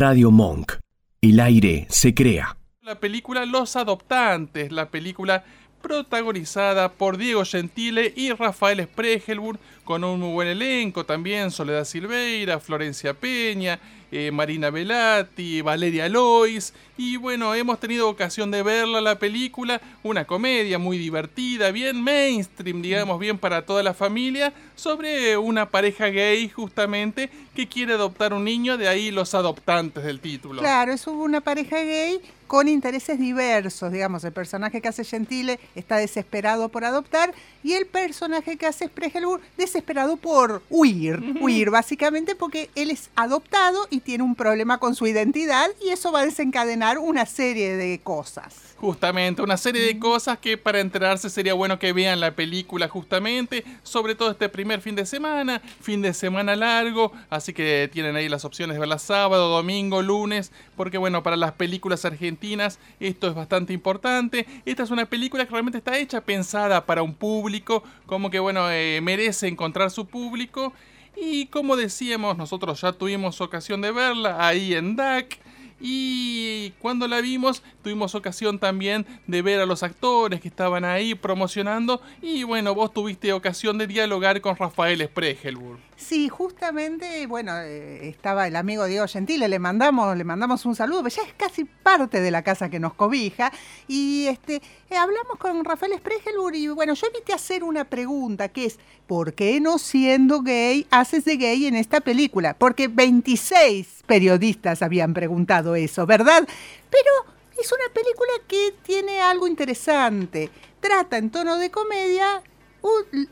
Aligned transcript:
Radio 0.00 0.30
Monk. 0.30 0.76
El 1.20 1.40
aire 1.40 1.86
se 1.90 2.14
crea. 2.14 2.56
La 2.80 2.98
película 2.98 3.44
Los 3.44 3.76
Adoptantes, 3.76 4.72
la 4.72 4.88
película 4.88 5.44
protagonizada 5.82 6.90
por 6.90 7.18
Diego 7.18 7.44
Gentile 7.44 8.10
y 8.16 8.32
Rafael 8.32 8.82
Spregelburg, 8.82 9.58
con 9.84 10.02
un 10.02 10.20
muy 10.20 10.32
buen 10.32 10.48
elenco 10.48 11.04
también, 11.04 11.50
Soledad 11.50 11.84
Silveira, 11.84 12.60
Florencia 12.60 13.12
Peña, 13.12 13.78
eh, 14.10 14.30
Marina 14.30 14.70
Velati, 14.70 15.62
Valeria 15.62 16.08
Lois, 16.08 16.72
y 16.96 17.16
bueno, 17.16 17.54
hemos 17.54 17.80
tenido 17.80 18.08
ocasión 18.08 18.50
de 18.50 18.62
verla 18.62 19.00
la 19.00 19.18
película, 19.18 19.80
una 20.02 20.26
comedia 20.26 20.78
muy 20.78 20.98
divertida, 20.98 21.70
bien 21.70 22.02
mainstream, 22.02 22.82
digamos, 22.82 23.18
bien 23.18 23.38
para 23.38 23.62
toda 23.62 23.82
la 23.82 23.94
familia, 23.94 24.52
sobre 24.76 25.38
una 25.38 25.70
pareja 25.70 26.08
gay 26.08 26.48
justamente 26.50 27.30
que 27.54 27.68
quiere 27.68 27.94
adoptar 27.94 28.34
un 28.34 28.44
niño, 28.44 28.76
de 28.76 28.88
ahí 28.88 29.10
los 29.10 29.34
adoptantes 29.34 30.04
del 30.04 30.20
título. 30.20 30.60
Claro, 30.60 30.92
es 30.92 31.06
una 31.06 31.40
pareja 31.40 31.78
gay 31.78 32.20
con 32.46 32.66
intereses 32.68 33.18
diversos, 33.18 33.92
digamos, 33.92 34.24
el 34.24 34.32
personaje 34.32 34.80
que 34.80 34.88
hace 34.88 35.04
Gentile 35.04 35.60
está 35.76 35.98
desesperado 35.98 36.68
por 36.68 36.84
adoptar 36.84 37.32
y 37.62 37.74
el 37.74 37.86
personaje 37.86 38.56
que 38.56 38.66
hace 38.66 38.88
Spregelburg 38.88 39.40
desesperado 39.56 40.16
por 40.16 40.60
huir, 40.68 41.36
huir 41.40 41.70
básicamente 41.70 42.34
porque 42.34 42.68
él 42.74 42.90
es 42.90 43.08
adoptado 43.14 43.86
y 43.88 43.99
tiene 44.00 44.24
un 44.24 44.34
problema 44.34 44.78
con 44.78 44.94
su 44.94 45.06
identidad 45.06 45.68
y 45.84 45.90
eso 45.90 46.12
va 46.12 46.20
a 46.20 46.24
desencadenar 46.24 46.98
una 46.98 47.26
serie 47.26 47.76
de 47.76 48.00
cosas. 48.00 48.54
Justamente, 48.78 49.42
una 49.42 49.58
serie 49.58 49.82
de 49.82 49.98
cosas 49.98 50.38
que 50.38 50.56
para 50.56 50.80
enterarse 50.80 51.28
sería 51.28 51.52
bueno 51.52 51.78
que 51.78 51.92
vean 51.92 52.18
la 52.18 52.34
película 52.34 52.88
justamente, 52.88 53.62
sobre 53.82 54.14
todo 54.14 54.30
este 54.30 54.48
primer 54.48 54.80
fin 54.80 54.94
de 54.94 55.04
semana, 55.04 55.60
fin 55.80 56.00
de 56.00 56.14
semana 56.14 56.56
largo, 56.56 57.12
así 57.28 57.52
que 57.52 57.90
tienen 57.92 58.16
ahí 58.16 58.28
las 58.28 58.46
opciones 58.46 58.74
de 58.74 58.80
verla 58.80 58.98
sábado, 58.98 59.50
domingo, 59.50 60.00
lunes, 60.00 60.50
porque 60.76 60.96
bueno, 60.96 61.22
para 61.22 61.36
las 61.36 61.52
películas 61.52 62.06
argentinas 62.06 62.78
esto 63.00 63.28
es 63.28 63.34
bastante 63.34 63.74
importante. 63.74 64.46
Esta 64.64 64.82
es 64.82 64.90
una 64.90 65.06
película 65.06 65.44
que 65.44 65.50
realmente 65.50 65.78
está 65.78 65.98
hecha, 65.98 66.22
pensada 66.22 66.86
para 66.86 67.02
un 67.02 67.14
público, 67.14 67.82
como 68.06 68.30
que 68.30 68.38
bueno, 68.38 68.70
eh, 68.70 69.00
merece 69.02 69.46
encontrar 69.46 69.90
su 69.90 70.06
público. 70.06 70.72
Y 71.20 71.46
como 71.46 71.76
decíamos, 71.76 72.38
nosotros 72.38 72.80
ya 72.80 72.92
tuvimos 72.92 73.40
ocasión 73.40 73.82
de 73.82 73.92
verla 73.92 74.46
ahí 74.46 74.74
en 74.74 74.96
DAC. 74.96 75.38
Y 75.80 76.72
cuando 76.78 77.06
la 77.08 77.20
vimos, 77.20 77.62
tuvimos 77.82 78.14
ocasión 78.14 78.58
también 78.58 79.06
de 79.26 79.42
ver 79.42 79.60
a 79.60 79.66
los 79.66 79.82
actores 79.82 80.40
que 80.40 80.48
estaban 80.48 80.84
ahí 80.84 81.14
promocionando. 81.14 82.00
Y 82.22 82.42
bueno, 82.44 82.74
vos 82.74 82.92
tuviste 82.92 83.32
ocasión 83.32 83.78
de 83.78 83.86
dialogar 83.86 84.40
con 84.40 84.56
Rafael 84.56 85.02
Spregelburg. 85.06 85.89
Sí, 86.00 86.28
justamente, 86.30 87.26
bueno, 87.26 87.52
eh, 87.58 88.08
estaba 88.08 88.46
el 88.46 88.56
amigo 88.56 88.86
Diego 88.86 89.06
Gentile, 89.06 89.48
le 89.48 89.58
mandamos, 89.58 90.16
le 90.16 90.24
mandamos 90.24 90.64
un 90.64 90.74
saludo, 90.74 91.02
pero 91.02 91.14
ya 91.14 91.22
es 91.22 91.34
casi 91.34 91.64
parte 91.64 92.20
de 92.20 92.30
la 92.30 92.42
casa 92.42 92.70
que 92.70 92.80
nos 92.80 92.94
cobija. 92.94 93.52
Y 93.86 94.26
este, 94.26 94.62
eh, 94.88 94.96
hablamos 94.96 95.36
con 95.38 95.62
Rafael 95.62 95.92
Spregelburg 95.98 96.56
y 96.56 96.68
bueno, 96.68 96.94
yo 96.94 97.06
invité 97.06 97.32
a 97.32 97.36
hacer 97.36 97.62
una 97.62 97.84
pregunta 97.84 98.48
que 98.48 98.64
es, 98.64 98.78
¿por 99.06 99.34
qué 99.34 99.60
no 99.60 99.78
siendo 99.78 100.40
gay 100.40 100.86
haces 100.90 101.26
de 101.26 101.36
gay 101.36 101.66
en 101.66 101.76
esta 101.76 102.00
película? 102.00 102.54
Porque 102.54 102.88
26 102.88 104.02
periodistas 104.06 104.80
habían 104.82 105.12
preguntado 105.12 105.76
eso, 105.76 106.06
¿verdad? 106.06 106.48
Pero 106.88 107.36
es 107.60 107.70
una 107.70 107.92
película 107.92 108.32
que 108.48 108.74
tiene 108.82 109.20
algo 109.20 109.46
interesante. 109.46 110.50
Trata 110.80 111.18
en 111.18 111.30
tono 111.30 111.58
de 111.58 111.70
comedia 111.70 112.42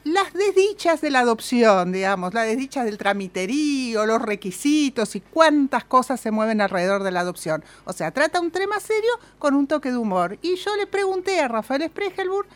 las 0.04 0.32
desdichas 0.32 1.00
de 1.00 1.10
la 1.10 1.20
adopción, 1.20 1.92
digamos, 1.92 2.34
las 2.34 2.46
desdichas 2.46 2.84
del 2.84 2.98
tramiterío, 2.98 4.06
los 4.06 4.20
requisitos 4.20 5.16
y 5.16 5.20
cuántas 5.20 5.84
cosas 5.84 6.20
se 6.20 6.30
mueven 6.30 6.60
alrededor 6.60 7.02
de 7.02 7.10
la 7.10 7.20
adopción. 7.20 7.64
O 7.84 7.92
sea, 7.92 8.10
trata 8.10 8.41
un 8.41 8.50
tema 8.50 8.80
serio 8.80 9.10
con 9.38 9.54
un 9.54 9.66
toque 9.66 9.91
de 9.91 9.96
humor. 9.96 10.38
Y 10.42 10.56
yo 10.56 10.76
le 10.76 10.86
pregunté 10.86 11.41
a 11.41 11.48
Rafael 11.48 11.86
Spregelburg 11.86 12.48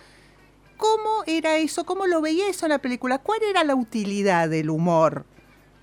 cómo 0.77 1.23
era 1.27 1.57
eso, 1.57 1.85
cómo 1.85 2.07
lo 2.07 2.21
veía 2.21 2.49
eso 2.49 2.67
en 2.67 2.71
la 2.71 2.79
película, 2.79 3.19
cuál 3.19 3.43
era 3.43 3.65
la 3.65 3.75
utilidad 3.75 4.49
del 4.49 4.71
humor. 4.71 5.25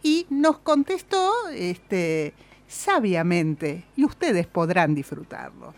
Y 0.04 0.28
nos 0.30 0.60
contestó 0.60 1.32
este, 1.50 2.34
sabiamente, 2.68 3.86
y 3.96 4.06
ustedes 4.06 4.48
podrán 4.48 4.96
disfrutarlo 4.96 5.74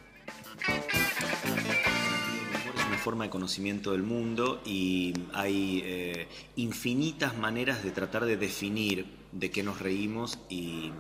forma 3.02 3.26
de 3.26 3.30
conocimiento 3.30 3.92
del 3.92 4.04
mundo 4.04 4.62
y 4.66 5.14
hay 5.34 5.82
eh, 5.84 6.28
infinitas 6.56 7.38
maneras 7.38 7.84
de 7.84 7.92
tratar 7.92 8.26
de 8.26 8.38
definir 8.38 9.06
de 9.32 9.52
qué 9.52 9.64
nos 9.64 9.80
reímos 9.80 10.40
y, 10.50 10.92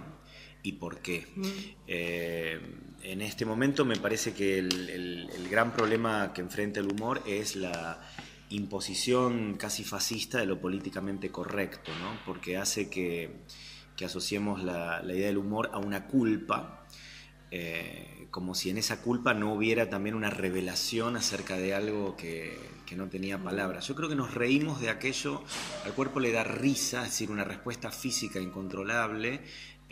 por 0.79 0.99
qué. 0.99 1.27
Mm. 1.35 1.45
Eh, 1.87 2.59
en 3.03 3.21
este 3.21 3.45
momento 3.45 3.85
me 3.85 3.95
parece 3.95 4.33
que 4.33 4.59
el, 4.59 5.29
gran 5.49 5.73
problema 5.73 6.33
que 6.33 6.41
enfrenta 6.41 6.79
el 6.79 6.91
humor 6.91 7.21
es 7.25 7.55
la 7.55 8.01
imposición 8.49 9.55
casi 9.57 9.83
fascista 9.83 10.39
de 10.39 10.45
lo 10.45 10.59
políticamente 10.59 11.29
correcto, 11.29 11.91
porque 12.25 12.57
hace 12.57 12.89
que, 12.89 13.31
asociemos 14.03 14.63
la, 14.63 15.01
idea 15.05 15.27
del 15.27 15.37
humor 15.37 15.69
a 15.73 15.77
una 15.77 16.07
culpa. 16.07 16.80
Eh, 17.51 18.27
como 18.31 18.55
si 18.55 18.69
en 18.69 18.77
esa 18.77 19.01
culpa 19.01 19.33
no 19.33 19.53
hubiera 19.53 19.89
también 19.89 20.15
una 20.15 20.29
revelación 20.29 21.17
acerca 21.17 21.57
de 21.57 21.73
algo 21.73 22.15
que, 22.15 22.57
no 22.91 23.07
tenía 23.07 23.37
palabras. 23.37 23.87
Yo 23.87 23.95
creo 23.95 24.09
que 24.09 24.17
nos 24.17 24.33
reímos 24.33 24.81
de 24.81 24.89
aquello, 24.89 25.41
al 25.85 25.93
cuerpo 25.93 26.19
le 26.19 26.33
da 26.33 26.43
risa, 26.43 27.03
es 27.03 27.11
decir, 27.11 27.31
una 27.31 27.45
respuesta 27.45 27.89
física 27.89 28.37
incontrolable, 28.37 29.39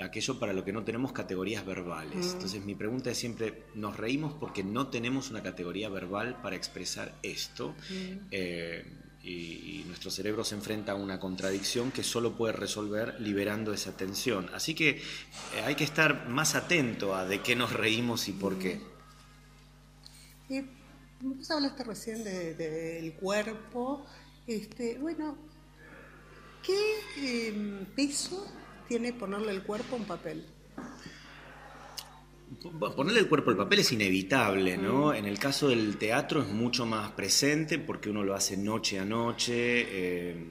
aquello 0.02 0.38
para 0.38 0.52
lo 0.52 0.66
que 0.66 0.74
no 0.74 0.84
tenemos 0.84 1.14
categorías 1.14 1.66
verbales. 1.66 2.34
Entonces 2.34 2.66
mi 2.66 2.75
pregunta 2.75 3.09
es 3.09 3.18
siempre, 3.18 3.64
¿nos 3.74 3.96
reímos 3.96 4.34
porque 4.34 4.66
no 4.66 4.88
tenemos 4.88 5.30
una 5.30 5.41
categoría 5.41 5.88
verbal 5.88 6.41
para 6.41 6.58
expresar 6.58 7.16
esto? 7.24 7.74
Eh, 8.31 8.84
y, 9.24 9.84
nuestro 9.88 10.12
cerebro 10.12 10.44
se 10.44 10.56
enfrenta 10.56 10.94
a 10.94 10.96
una 10.96 11.19
contradicción 11.19 11.91
que 11.91 12.03
solo 12.03 12.35
puede 12.38 12.53
resolver 12.53 13.19
liberando 13.19 13.74
esa 13.74 13.97
tensión. 13.97 14.50
Así 14.53 14.75
que 14.75 14.90
eh, 14.91 15.02
hay 15.66 15.75
que 15.75 15.84
estar 15.84 16.30
más 16.30 16.56
atento 16.56 17.16
a 17.16 17.25
de 17.25 17.41
qué 17.41 17.56
nos 17.56 17.74
reímos 17.74 18.28
y 18.29 18.34
por 18.34 18.58
qué. 18.58 18.79
Y 20.47 20.62
vos 21.22 21.52
hablaste 21.52 21.84
recién 21.84 22.24
del 22.24 23.13
cuerpo. 23.13 24.06
Este, 24.47 24.97
bueno, 25.00 25.38
¿qué 26.63 27.50
em, 27.50 27.85
peso 27.88 28.46
tiene 28.88 29.12
ponerle 29.12 29.52
el 29.52 29.63
cuerpo 29.63 29.96
a 29.96 30.00
un 30.00 30.06
papel? 30.06 30.46
Ponerle 32.62 33.22
el 33.22 33.30
cuerpo 33.30 33.52
al 33.52 33.58
papel 33.58 33.80
es 33.80 33.92
inevitable, 33.94 34.78
¿no? 34.78 35.14
En 35.14 35.25
el 35.25 35.40
caso 35.40 35.70
del 35.70 35.97
teatro 35.97 36.42
es 36.42 36.50
mucho 36.50 36.86
más 36.86 37.12
presente 37.12 37.80
porque 37.80 38.09
uno 38.09 38.24
lo 38.24 38.36
hace 38.36 38.58
noche 38.58 39.00
a 39.00 39.06
noche, 39.06 39.53
eh, 39.56 40.46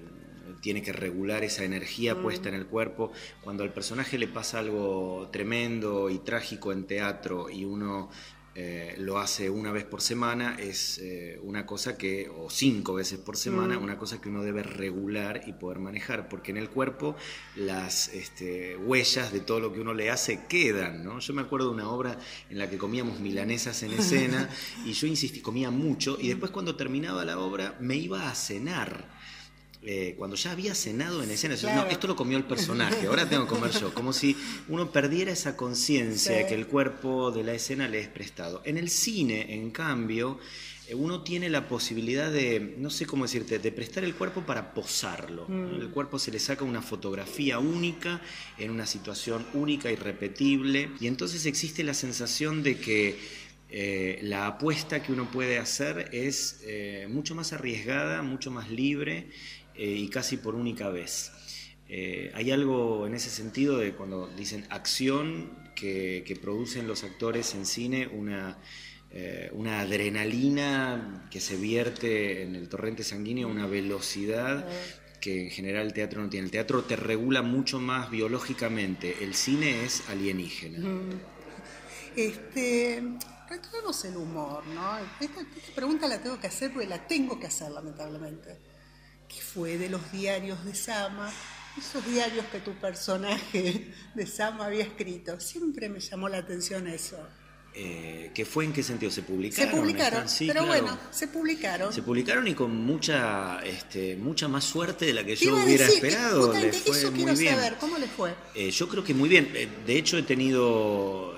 tiene 0.62 0.82
que 0.82 0.92
regular 0.92 1.44
esa 1.44 1.64
energía 1.64 2.20
puesta 2.20 2.48
en 2.48 2.54
el 2.54 2.66
cuerpo. 2.66 3.12
Cuando 3.42 3.62
al 3.62 3.74
personaje 3.74 4.16
le 4.16 4.26
pasa 4.26 4.58
algo 4.58 5.28
tremendo 5.30 6.08
y 6.08 6.18
trágico 6.20 6.72
en 6.72 6.86
teatro 6.86 7.50
y 7.50 7.66
uno 7.66 8.08
eh, 8.54 8.96
lo 8.98 9.18
hace 9.18 9.50
una 9.50 9.70
vez 9.70 9.84
por 9.84 10.00
semana, 10.00 10.56
es 10.58 10.98
eh, 10.98 11.38
una 11.42 11.64
cosa 11.64 11.96
que, 11.96 12.28
o 12.28 12.50
cinco 12.50 12.94
veces 12.94 13.18
por 13.18 13.36
semana, 13.36 13.78
mm. 13.78 13.82
una 13.82 13.98
cosa 13.98 14.20
que 14.20 14.28
uno 14.28 14.42
debe 14.42 14.62
regular 14.62 15.42
y 15.46 15.52
poder 15.52 15.78
manejar, 15.78 16.28
porque 16.28 16.50
en 16.50 16.56
el 16.56 16.68
cuerpo 16.68 17.14
las 17.54 18.08
este, 18.08 18.76
huellas 18.76 19.32
de 19.32 19.40
todo 19.40 19.60
lo 19.60 19.72
que 19.72 19.80
uno 19.80 19.94
le 19.94 20.10
hace 20.10 20.46
quedan, 20.48 21.04
¿no? 21.04 21.20
Yo 21.20 21.34
me 21.34 21.42
acuerdo 21.42 21.68
de 21.68 21.74
una 21.74 21.88
obra 21.88 22.18
en 22.50 22.58
la 22.58 22.68
que 22.68 22.78
comíamos 22.78 23.20
milanesas 23.20 23.82
en 23.82 23.92
escena 23.92 24.48
y 24.84 24.92
yo 24.92 25.06
insistí, 25.06 25.40
comía 25.40 25.70
mucho 25.70 26.18
y 26.20 26.28
después 26.28 26.50
cuando 26.50 26.74
terminaba 26.74 27.24
la 27.24 27.38
obra 27.38 27.76
me 27.80 27.96
iba 27.96 28.28
a 28.28 28.34
cenar 28.34 29.17
eh, 29.90 30.16
cuando 30.18 30.36
ya 30.36 30.52
había 30.52 30.74
cenado 30.74 31.22
en 31.22 31.30
escena, 31.30 31.56
no, 31.74 31.86
esto 31.86 32.06
lo 32.08 32.14
comió 32.14 32.36
el 32.36 32.44
personaje, 32.44 33.06
ahora 33.06 33.26
tengo 33.26 33.44
que 33.44 33.54
comer 33.54 33.70
yo, 33.70 33.94
como 33.94 34.12
si 34.12 34.36
uno 34.68 34.92
perdiera 34.92 35.32
esa 35.32 35.56
conciencia 35.56 36.46
que 36.46 36.52
el 36.52 36.66
cuerpo 36.66 37.30
de 37.30 37.42
la 37.42 37.54
escena 37.54 37.88
le 37.88 38.00
es 38.00 38.08
prestado. 38.08 38.60
En 38.66 38.76
el 38.76 38.90
cine, 38.90 39.54
en 39.54 39.70
cambio, 39.70 40.40
eh, 40.88 40.94
uno 40.94 41.22
tiene 41.22 41.48
la 41.48 41.68
posibilidad 41.68 42.30
de, 42.30 42.74
no 42.76 42.90
sé 42.90 43.06
cómo 43.06 43.24
decirte, 43.24 43.58
de 43.58 43.72
prestar 43.72 44.04
el 44.04 44.14
cuerpo 44.14 44.42
para 44.42 44.74
posarlo. 44.74 45.46
Mm. 45.48 45.80
El 45.80 45.88
cuerpo 45.88 46.18
se 46.18 46.32
le 46.32 46.38
saca 46.38 46.64
una 46.64 46.82
fotografía 46.82 47.58
única, 47.58 48.20
en 48.58 48.70
una 48.70 48.84
situación 48.84 49.46
única, 49.54 49.90
irrepetible, 49.90 50.90
y 51.00 51.06
entonces 51.06 51.46
existe 51.46 51.82
la 51.82 51.94
sensación 51.94 52.62
de 52.62 52.76
que 52.78 53.48
eh, 53.70 54.18
la 54.22 54.46
apuesta 54.48 55.02
que 55.02 55.12
uno 55.12 55.30
puede 55.30 55.58
hacer 55.58 56.10
es 56.12 56.60
mucho 57.08 57.34
más 57.34 57.54
arriesgada, 57.54 58.20
mucho 58.20 58.50
más 58.50 58.70
libre 58.70 59.28
eh, 59.78 59.86
y 59.86 60.08
casi 60.08 60.38
por 60.38 60.56
única 60.56 60.88
vez. 60.88 61.30
Eh, 61.88 62.32
hay 62.34 62.50
algo 62.50 63.06
en 63.06 63.14
ese 63.14 63.30
sentido 63.30 63.78
de 63.78 63.92
cuando 63.92 64.26
dicen 64.26 64.66
acción 64.70 65.56
que, 65.76 66.36
producen 66.42 66.88
los 66.88 67.04
actores 67.04 67.54
en 67.54 67.64
cine, 67.64 68.08
una, 68.08 68.58
eh, 69.12 69.50
una 69.52 69.80
adrenalina 69.80 71.28
que 71.30 71.40
se 71.40 71.56
vierte 71.56 72.42
en 72.42 72.56
el 72.56 72.68
torrente 72.68 73.04
sanguíneo, 73.04 73.46
una 73.46 73.68
velocidad 73.68 74.68
que 75.20 75.44
en 75.44 75.50
general 75.50 75.86
el 75.86 75.92
teatro 75.92 76.22
no 76.22 76.28
tiene. 76.28 76.46
El 76.46 76.50
teatro 76.50 76.82
te 76.82 76.96
regula 76.96 77.42
mucho 77.42 77.78
más 77.78 78.10
biológicamente, 78.10 79.22
el 79.22 79.34
cine 79.34 79.84
es 79.84 80.08
alienígena. 80.08 80.80
Este, 82.16 83.00
retomemos 83.48 84.04
el 84.04 84.16
humor, 84.16 84.66
¿no? 84.66 84.98
Esta, 85.20 85.40
esta 85.40 85.72
pregunta 85.72 86.08
la 86.08 86.20
tengo 86.20 86.40
que 86.40 86.48
hacer 86.48 86.72
porque 86.72 86.88
la 86.88 87.06
tengo 87.06 87.38
que 87.38 87.46
hacer, 87.46 87.70
lamentablemente. 87.70 88.67
¿Qué 89.28 89.40
fue 89.40 89.76
de 89.78 89.88
los 89.90 90.10
diarios 90.12 90.64
de 90.64 90.74
Sama? 90.74 91.30
Esos 91.76 92.04
diarios 92.06 92.46
que 92.50 92.60
tu 92.60 92.72
personaje 92.74 93.92
de 94.14 94.26
Sama 94.26 94.66
había 94.66 94.84
escrito. 94.84 95.38
Siempre 95.38 95.88
me 95.88 96.00
llamó 96.00 96.28
la 96.28 96.38
atención 96.38 96.86
eso. 96.88 97.18
Eh, 97.74 98.32
¿Qué 98.34 98.44
fue 98.44 98.64
en 98.64 98.72
qué 98.72 98.82
sentido? 98.82 99.12
¿Se 99.12 99.22
publicaron? 99.22 99.70
Se 99.70 99.76
publicaron. 99.76 100.28
Sí, 100.28 100.46
pero 100.48 100.64
claro. 100.64 100.82
bueno, 100.82 100.98
se 101.12 101.28
publicaron. 101.28 101.92
Se 101.92 102.02
publicaron 102.02 102.48
y 102.48 102.54
con 102.54 102.74
mucha, 102.74 103.60
este, 103.64 104.16
mucha 104.16 104.48
más 104.48 104.64
suerte 104.64 105.04
de 105.04 105.12
la 105.12 105.22
que 105.24 105.36
yo 105.36 105.54
hubiera 105.54 105.84
decir, 105.84 106.04
esperado. 106.06 106.46
justamente 106.46 106.76
Le 106.78 106.82
fue 106.82 106.98
eso 106.98 107.10
muy 107.12 107.18
quiero 107.24 107.38
bien. 107.38 107.54
saber, 107.54 107.76
¿cómo 107.78 107.98
le 107.98 108.06
fue? 108.08 108.34
Eh, 108.54 108.70
yo 108.70 108.88
creo 108.88 109.04
que 109.04 109.14
muy 109.14 109.28
bien. 109.28 109.52
Eh, 109.54 109.68
De 109.86 109.96
hecho, 109.96 110.18
he 110.18 110.22
tenido 110.22 111.37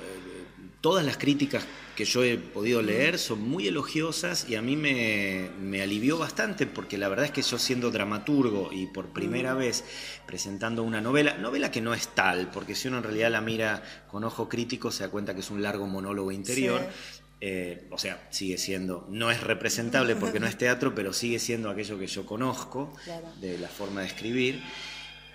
todas 0.81 1.05
las 1.05 1.17
críticas 1.17 1.65
que 1.95 2.05
yo 2.07 2.25
he 2.25 2.39
podido 2.39 2.81
leer 2.81 3.19
son 3.19 3.43
muy 3.43 3.69
elogiosas 3.69 4.47
y 4.49 4.55
a 4.55 4.63
mí 4.63 4.77
me, 4.77 5.51
me 5.61 5.83
alivió 5.83 6.17
bastante 6.17 6.67
porque 6.67 6.97
la 6.97 7.09
verdad 7.09 7.27
es 7.27 7.31
que 7.33 7.43
yo 7.43 7.59
siendo 7.59 7.91
dramaturgo 7.91 8.71
y 8.73 8.87
por 8.87 9.09
primera 9.09 9.53
vez 9.55 9.85
presentando 10.27 10.83
una 10.83 11.01
novela, 11.03 11.35
novela 11.37 11.71
que 11.71 11.83
no 11.83 11.93
es 11.93 12.09
tal, 12.09 12.51
porque 12.51 12.75
si 12.75 12.89
uno 12.89 12.99
en 12.99 13.03
realidad 13.05 13.31
la 13.31 13.43
mira 13.43 13.83
con 14.11 14.25
ojo 14.25 14.49
crítico 14.49 14.91
se 14.91 15.05
da 15.05 15.11
cuenta 15.11 15.35
que 15.35 15.41
es 15.41 15.51
un 15.51 15.61
largo 15.63 15.87
monólogo 15.87 16.33
interior. 16.33 16.81
Sí. 16.81 17.21
Eh, 17.43 17.87
o 17.91 17.97
sea, 17.97 18.27
sigue 18.31 18.59
siendo, 18.59 19.07
no 19.11 19.31
es 19.31 19.41
representable 19.43 20.15
porque 20.17 20.41
no 20.41 20.47
es 20.47 20.57
teatro, 20.59 20.95
pero 20.95 21.13
sigue 21.13 21.39
siendo 21.39 21.71
aquello 21.71 21.99
que 21.99 22.07
yo 22.07 22.25
conozco 22.27 22.95
Claro. 23.05 23.29
de 23.41 23.59
la 23.59 23.69
forma 23.69 24.03
de 24.03 24.07
escribir. 24.09 24.63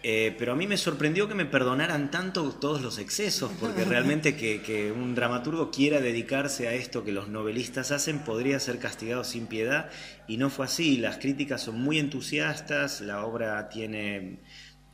Eh, 0.07 0.35
pero 0.37 0.51
a 0.51 0.55
mí 0.55 0.67
me 0.67 0.77
sorprendió 0.77 1.27
que 1.27 1.33
me 1.33 1.45
perdonaran 1.47 2.11
tanto 2.11 2.51
todos 2.51 2.79
los 2.83 2.99
excesos, 2.99 3.51
porque 3.59 3.85
realmente 3.85 4.35
que, 4.35 4.61
que 4.61 4.91
un 4.91 5.15
dramaturgo 5.15 5.71
quiera 5.71 5.99
dedicarse 5.99 6.67
a 6.67 6.73
esto 6.73 7.03
que 7.03 7.11
los 7.11 7.27
novelistas 7.27 7.91
hacen 7.91 8.19
podría 8.19 8.59
ser 8.59 8.77
castigado 8.77 9.23
sin 9.23 9.47
piedad, 9.47 9.89
y 10.27 10.37
no 10.37 10.51
fue 10.51 10.65
así. 10.65 10.97
Las 10.97 11.17
críticas 11.17 11.63
son 11.63 11.81
muy 11.81 11.97
entusiastas, 11.97 13.01
la 13.01 13.25
obra 13.25 13.67
tiene 13.69 14.41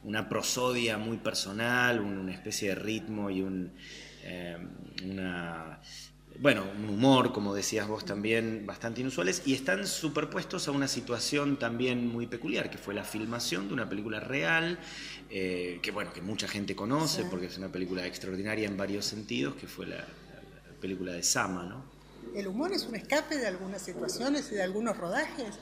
una 0.04 0.30
prosodia 0.30 0.98
muy 0.98 1.18
personal, 1.18 2.00
un- 2.00 2.18
una 2.18 2.31
especie 2.34 2.69
de 2.69 2.75
ritmo 2.75 3.30
y 3.30 3.42
un, 3.42 3.74
eh, 4.24 4.58
una 5.04 5.81
bueno, 6.39 6.63
un 6.78 6.89
humor, 6.89 7.33
como 7.33 7.54
decías 7.54 7.88
vos 7.88 8.04
también, 8.06 8.66
bastante 8.66 9.01
inusuales, 9.01 9.44
y 9.45 9.54
están 9.54 9.86
superpuestos 9.86 10.68
a 10.68 10.72
una 10.72 10.88
situación 10.88 11.57
también 11.57 12.07
muy 12.07 12.25
peculiar, 12.28 12.69
que 12.72 12.78
fue 12.78 12.94
la 12.94 13.04
filmación 13.04 13.68
de 13.68 13.74
una 13.74 13.88
película 13.89 14.19
real, 14.19 14.80
eh, 15.30 15.80
que 15.81 15.92
bueno, 15.92 16.12
que 16.13 16.22
mucha 16.22 16.48
gente 16.48 16.75
conoce, 16.75 17.22
Sí. 17.24 17.28
porque 17.30 17.45
es 17.48 17.57
una 17.57 17.69
película 17.69 18.06
extraordinaria 18.06 18.68
en 18.68 18.78
varios 18.78 19.06
sentidos, 19.06 19.56
que 19.56 19.68
fue 19.68 19.86
la, 19.86 19.98
la- 19.98 20.04
la 20.04 20.80
película 20.80 21.12
de 21.13 21.22
Sama, 21.24 21.63
¿no? 21.63 21.83
¿El 22.36 22.48
humor 22.48 22.72
es 22.72 22.84
un 22.86 22.95
escape 22.95 23.38
de 23.38 23.48
algunas 23.48 23.81
situaciones 23.81 24.51
y 24.51 24.56
de 24.56 24.63
algunos 24.63 24.95
rodajes? 24.98 25.56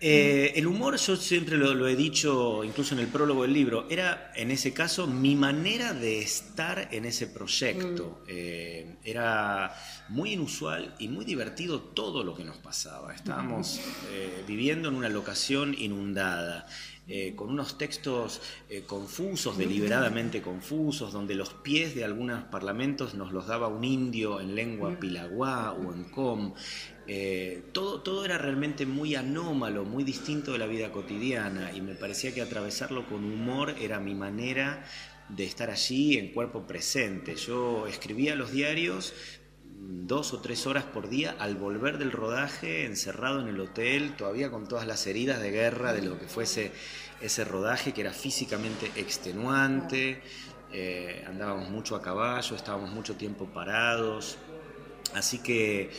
Eh, 0.00 0.52
el 0.54 0.66
humor, 0.66 0.96
yo 0.96 1.16
siempre 1.16 1.56
lo, 1.56 1.74
lo 1.74 1.88
he 1.88 1.96
dicho, 1.96 2.62
incluso 2.62 2.94
en 2.94 3.00
el 3.00 3.08
prólogo 3.08 3.42
del 3.42 3.52
libro, 3.52 3.86
era 3.90 4.32
en 4.34 4.50
ese 4.50 4.72
caso 4.72 5.06
mi 5.06 5.34
manera 5.34 5.92
de 5.92 6.20
estar 6.20 6.88
en 6.92 7.04
ese 7.04 7.26
proyecto. 7.26 8.22
Eh, 8.28 8.96
era 9.04 9.74
muy 10.08 10.32
inusual 10.32 10.94
y 10.98 11.08
muy 11.08 11.24
divertido 11.24 11.80
todo 11.80 12.22
lo 12.22 12.34
que 12.34 12.44
nos 12.44 12.58
pasaba. 12.58 13.14
Estábamos 13.14 13.80
eh, 14.12 14.44
viviendo 14.46 14.88
en 14.88 14.94
una 14.94 15.08
locación 15.08 15.74
inundada. 15.76 16.66
Eh, 17.10 17.32
con 17.34 17.48
unos 17.48 17.78
textos 17.78 18.42
eh, 18.68 18.82
confusos, 18.86 19.56
deliberadamente 19.56 20.42
confusos, 20.42 21.10
donde 21.10 21.34
los 21.34 21.54
pies 21.54 21.94
de 21.94 22.04
algunos 22.04 22.44
parlamentos 22.44 23.14
nos 23.14 23.32
los 23.32 23.46
daba 23.46 23.66
un 23.68 23.82
indio 23.82 24.42
en 24.42 24.54
lengua 24.54 25.00
pilaguá 25.00 25.72
o 25.72 25.94
en 25.94 26.04
com. 26.04 26.52
Eh, 27.06 27.62
todo, 27.72 28.02
todo 28.02 28.26
era 28.26 28.36
realmente 28.36 28.84
muy 28.84 29.14
anómalo, 29.14 29.86
muy 29.86 30.04
distinto 30.04 30.52
de 30.52 30.58
la 30.58 30.66
vida 30.66 30.92
cotidiana 30.92 31.72
y 31.72 31.80
me 31.80 31.94
parecía 31.94 32.34
que 32.34 32.42
atravesarlo 32.42 33.08
con 33.08 33.24
humor 33.24 33.74
era 33.80 33.98
mi 34.00 34.14
manera 34.14 34.84
de 35.28 35.44
estar 35.44 35.70
allí 35.70 36.18
en 36.18 36.32
cuerpo 36.32 36.66
presente. 36.66 37.36
Yo 37.36 37.86
escribía 37.86 38.34
los 38.34 38.52
diarios 38.52 39.14
dos 39.80 40.32
o 40.32 40.40
tres 40.40 40.66
horas 40.66 40.84
por 40.84 41.08
día 41.08 41.36
al 41.38 41.54
volver 41.56 41.98
del 41.98 42.10
rodaje, 42.10 42.86
encerrado 42.86 43.40
en 43.40 43.48
el 43.48 43.60
hotel, 43.60 44.16
todavía 44.16 44.50
con 44.50 44.66
todas 44.66 44.86
las 44.86 45.06
heridas 45.06 45.40
de 45.40 45.50
guerra 45.50 45.92
de 45.92 46.02
lo 46.02 46.18
que 46.18 46.26
fuese 46.26 46.72
ese 47.20 47.44
rodaje, 47.44 47.92
que 47.92 48.00
era 48.00 48.12
físicamente 48.12 48.90
extenuante. 48.96 50.22
Eh, 50.72 51.24
andábamos 51.26 51.70
mucho 51.70 51.94
a 51.94 52.02
caballo, 52.02 52.56
estábamos 52.56 52.90
mucho 52.90 53.16
tiempo 53.16 53.46
parados. 53.46 54.38
Así 55.14 55.38
que 55.38 55.90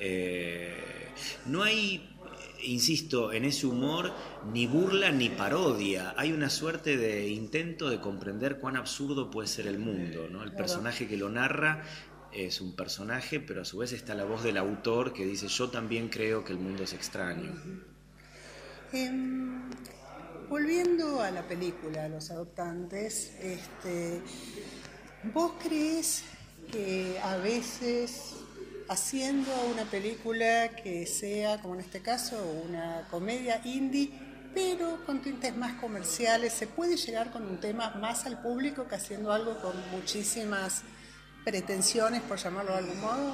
eh, 0.00 1.08
no 1.46 1.62
hay, 1.62 2.16
insisto, 2.62 3.32
en 3.32 3.44
ese 3.44 3.66
humor 3.66 4.12
ni 4.52 4.66
burla 4.66 5.10
ni 5.10 5.28
parodia. 5.28 6.14
Hay 6.16 6.32
una 6.32 6.50
suerte 6.50 6.96
de 6.96 7.28
intento 7.28 7.90
de 7.90 8.00
comprender 8.00 8.58
cuán 8.58 8.76
absurdo 8.76 9.30
puede 9.30 9.48
ser 9.48 9.66
el 9.66 9.78
mundo. 9.78 10.28
¿no? 10.30 10.42
El 10.42 10.52
personaje 10.52 11.06
que 11.06 11.16
lo 11.16 11.28
narra 11.28 11.84
es 12.32 12.60
un 12.60 12.74
personaje, 12.74 13.40
pero 13.40 13.62
a 13.62 13.64
su 13.64 13.78
vez 13.78 13.92
está 13.92 14.14
la 14.14 14.24
voz 14.24 14.42
del 14.42 14.56
autor 14.56 15.12
que 15.12 15.24
dice 15.24 15.48
yo 15.48 15.70
también 15.70 16.08
creo 16.08 16.44
que 16.44 16.52
el 16.52 16.58
mundo 16.58 16.84
es 16.84 16.92
extraño. 16.92 17.52
Em, 18.92 19.70
volviendo 20.48 21.20
a 21.20 21.30
la 21.30 21.46
película, 21.46 22.08
Los 22.08 22.30
Adoptantes, 22.30 23.34
este, 23.40 24.20
¿vos 25.34 25.52
crees 25.62 26.24
que 26.70 27.18
a 27.22 27.36
veces 27.36 28.34
haciendo 28.88 29.50
una 29.70 29.84
película 29.84 30.70
que 30.70 31.06
sea, 31.06 31.60
como 31.60 31.74
en 31.74 31.80
este 31.80 32.00
caso, 32.00 32.36
una 32.66 33.06
comedia 33.10 33.60
indie, 33.64 34.10
pero 34.54 35.04
con 35.04 35.20
tintes 35.20 35.54
más 35.56 35.78
comerciales, 35.80 36.54
se 36.54 36.66
puede 36.66 36.96
llegar 36.96 37.30
con 37.30 37.44
un 37.44 37.58
tema 37.60 37.90
más 38.00 38.24
al 38.24 38.40
público 38.40 38.88
que 38.88 38.94
haciendo 38.94 39.32
algo 39.32 39.60
con 39.60 39.74
muchísimas 39.90 40.82
pretensiones, 41.44 42.22
por 42.22 42.38
llamarlo 42.38 42.72
de 42.72 42.78
algún 42.78 43.00
modo? 43.00 43.32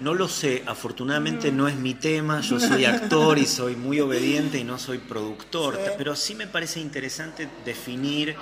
No 0.00 0.14
lo 0.14 0.28
sé, 0.28 0.62
afortunadamente 0.66 1.52
no 1.52 1.68
es 1.68 1.76
mi 1.76 1.92
tema, 1.92 2.40
yo 2.40 2.58
soy 2.58 2.86
actor 2.86 3.38
y 3.38 3.44
soy 3.44 3.76
muy 3.76 4.00
obediente 4.00 4.58
y 4.58 4.64
no 4.64 4.78
soy 4.78 4.96
productor, 4.96 5.76
Sí. 5.76 5.90
pero 5.98 6.16
sí 6.16 6.34
me 6.34 6.46
parece 6.46 6.80
interesante 6.80 7.48
definir 7.66 8.34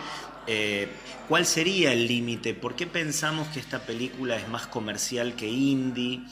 eh, 0.46 0.88
cuál 1.28 1.44
sería 1.44 1.92
el 1.92 2.06
límite, 2.06 2.54
por 2.54 2.76
qué 2.76 2.86
pensamos 2.86 3.48
que 3.48 3.58
esta 3.60 3.80
película 3.80 4.36
es 4.36 4.48
más 4.48 4.66
comercial 4.68 5.34
que 5.34 5.48
indie. 5.48 6.22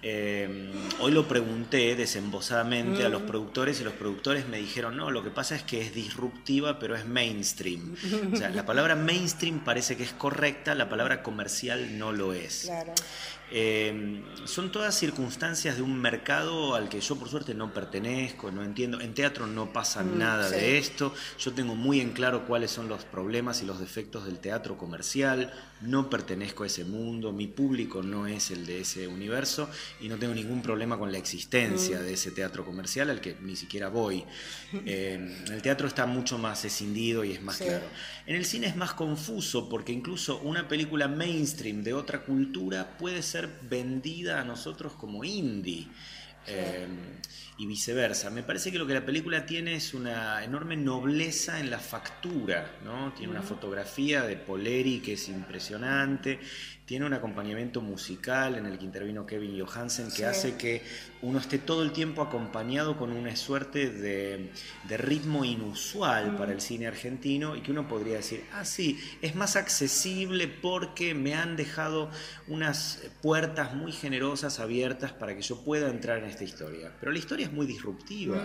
Eh, 0.00 0.70
hoy 1.00 1.10
lo 1.10 1.26
pregunté 1.26 1.96
desembosadamente 1.96 3.04
a 3.04 3.08
los 3.08 3.22
productores 3.22 3.80
y 3.80 3.84
los 3.84 3.94
productores 3.94 4.46
me 4.46 4.58
dijeron, 4.58 4.96
no, 4.96 5.10
lo 5.10 5.24
que 5.24 5.30
pasa 5.30 5.56
es 5.56 5.64
que 5.64 5.80
es 5.80 5.92
disruptiva, 5.92 6.78
pero 6.78 6.94
es 6.94 7.04
mainstream. 7.04 7.96
O 8.32 8.36
sea, 8.36 8.50
la 8.50 8.64
palabra 8.64 8.94
mainstream 8.94 9.64
parece 9.64 9.96
que 9.96 10.04
es 10.04 10.12
correcta, 10.12 10.74
la 10.74 10.88
palabra 10.88 11.22
comercial 11.22 11.98
no 11.98 12.12
lo 12.12 12.32
es. 12.32 12.62
Claro. 12.66 12.94
Eh, 13.50 14.22
son 14.44 14.70
todas 14.72 14.94
circunstancias 14.98 15.76
de 15.76 15.82
un 15.82 15.98
mercado 16.00 16.74
al 16.74 16.88
que 16.88 17.00
yo 17.00 17.16
por 17.16 17.28
suerte 17.28 17.54
no 17.54 17.72
pertenezco, 17.72 18.50
no 18.50 18.62
entiendo. 18.62 19.00
En 19.00 19.14
teatro 19.14 19.46
no 19.46 19.72
pasa 19.72 20.02
Mm, 20.02 20.18
nada 20.18 20.48
sí. 20.48 20.54
de 20.56 20.78
esto. 20.78 21.14
Yo 21.38 21.52
tengo 21.52 21.74
muy 21.74 22.00
en 22.00 22.12
claro 22.12 22.46
cuáles 22.46 22.70
son 22.70 22.88
los 22.88 23.04
problemas 23.04 23.62
y 23.62 23.66
los 23.66 23.80
defectos 23.80 24.24
del 24.26 24.38
teatro 24.38 24.76
comercial. 24.76 25.52
No 25.80 26.10
pertenezco 26.10 26.64
a 26.64 26.66
ese 26.66 26.84
mundo, 26.84 27.32
mi 27.32 27.46
público 27.46 28.02
no 28.02 28.26
es 28.26 28.50
el 28.50 28.66
de 28.66 28.80
ese 28.80 29.06
universo 29.06 29.70
y 30.00 30.08
no 30.08 30.16
tengo 30.16 30.34
ningún 30.34 30.60
problema 30.60 30.98
con 30.98 31.12
la 31.12 31.18
existencia 31.18 32.00
de 32.00 32.14
ese 32.14 32.32
teatro 32.32 32.64
comercial 32.64 33.10
al 33.10 33.20
que 33.20 33.36
ni 33.40 33.54
siquiera 33.54 33.88
voy. 33.88 34.24
Eh, 34.84 35.44
el 35.50 35.62
teatro 35.62 35.86
está 35.86 36.04
mucho 36.06 36.36
más 36.36 36.64
escindido 36.64 37.24
y 37.24 37.32
es 37.32 37.42
más 37.42 37.56
Sí. 37.58 37.64
claro. 37.64 37.86
En 38.26 38.36
el 38.36 38.44
cine 38.44 38.66
es 38.66 38.76
más 38.76 38.92
confuso 38.92 39.68
porque 39.68 39.92
incluso 39.92 40.38
una 40.40 40.66
película 40.68 41.06
mainstream 41.08 41.82
de 41.82 41.94
otra 41.94 42.24
cultura 42.24 42.96
puede 42.98 43.22
ser 43.22 43.37
vendida 43.46 44.40
a 44.40 44.44
nosotros 44.44 44.94
como 44.94 45.24
indie. 45.24 45.86
eh, 46.46 46.86
y 47.58 47.66
viceversa. 47.66 48.30
Me 48.30 48.44
parece 48.44 48.70
que 48.70 48.78
lo 48.78 48.86
que 48.86 48.94
la 48.94 49.04
película 49.04 49.44
tiene 49.44 49.74
es 49.74 49.92
una 49.92 50.44
enorme 50.44 50.76
nobleza 50.76 51.58
en 51.58 51.70
la 51.70 51.80
factura, 51.80 52.70
¿no? 52.84 53.12
Tiene 53.14 53.32
una 53.32 53.42
fotografía 53.42 54.22
de 54.22 54.36
Poleri 54.36 55.00
que 55.00 55.14
es 55.14 55.28
impresionante, 55.28 56.38
tiene 56.86 57.04
un 57.04 57.12
acompañamiento 57.12 57.82
musical 57.82 58.54
en 58.54 58.64
el 58.64 58.78
que 58.78 58.84
intervino 58.84 59.26
Kevin 59.26 59.60
Johansen 59.60 60.06
que 60.06 60.16
Sí. 60.18 60.22
hace 60.22 60.56
que 60.56 60.82
uno 61.20 61.38
esté 61.38 61.58
todo 61.58 61.82
el 61.82 61.92
tiempo 61.92 62.22
acompañado 62.22 62.96
con 62.96 63.12
una 63.12 63.34
suerte 63.36 63.90
de, 63.90 64.50
de 64.84 64.96
ritmo 64.96 65.44
inusual 65.44 66.36
para 66.36 66.52
el 66.52 66.60
cine 66.62 66.86
argentino 66.86 67.56
y 67.56 67.60
que 67.60 67.72
uno 67.72 67.88
podría 67.88 68.16
decir, 68.18 68.44
ah, 68.54 68.64
sí, 68.64 68.98
es 69.20 69.34
más 69.34 69.56
accesible 69.56 70.46
porque 70.48 71.12
me 71.14 71.34
han 71.34 71.56
dejado 71.56 72.10
unas 72.46 73.02
puertas 73.20 73.74
muy 73.74 73.92
generosas 73.92 74.60
abiertas 74.60 75.12
para 75.12 75.34
que 75.34 75.42
yo 75.42 75.62
pueda 75.64 75.90
entrar 75.90 76.18
en 76.18 76.24
esta 76.24 76.44
historia. 76.44 76.92
Pero 77.00 77.12
la 77.12 77.18
historia 77.18 77.47
es 77.48 77.52
muy 77.52 77.66
disruptiva. 77.66 78.42